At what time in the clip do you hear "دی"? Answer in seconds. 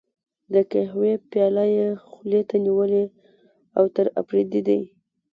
4.67-4.81